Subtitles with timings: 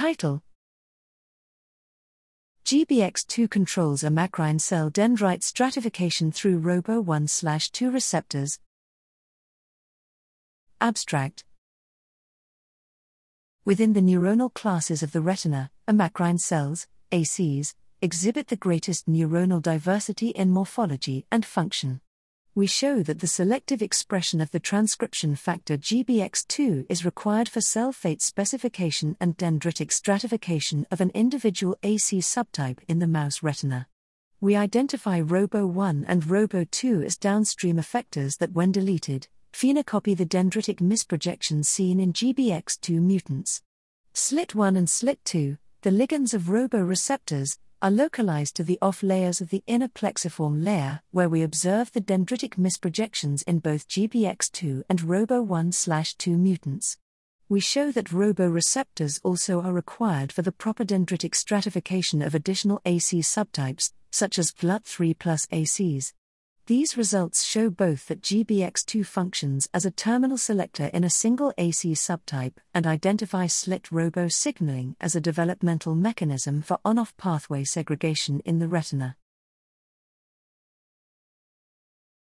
[0.00, 0.42] Title?
[2.64, 8.58] GBX2 controls amacrine cell dendrite stratification through ROBO1 2 receptors.
[10.80, 11.44] Abstract.
[13.66, 20.28] Within the neuronal classes of the retina, amacrine cells, ACs, exhibit the greatest neuronal diversity
[20.30, 22.00] in morphology and function
[22.60, 27.90] we show that the selective expression of the transcription factor GBX2 is required for cell
[27.90, 33.86] fate specification and dendritic stratification of an individual AC subtype in the mouse retina.
[34.42, 41.64] We identify ROBO1 and ROBO2 as downstream effectors that, when deleted, phenocopy the dendritic misprojections
[41.64, 43.62] seen in GBX2 mutants.
[44.12, 49.48] SLIT1 and SLIT2, the ligands of ROBO receptors, are localized to the off layers of
[49.48, 56.18] the inner plexiform layer, where we observe the dendritic misprojections in both GBX2 and ROBO1
[56.18, 56.98] 2 mutants.
[57.48, 62.82] We show that ROBO receptors also are required for the proper dendritic stratification of additional
[62.84, 66.12] AC subtypes, such as GLUT3 plus ACs.
[66.66, 71.92] These results show both that GBX2 functions as a terminal selector in a single AC
[71.92, 78.40] subtype and identify SLIT robo signaling as a developmental mechanism for on off pathway segregation
[78.44, 79.16] in the retina.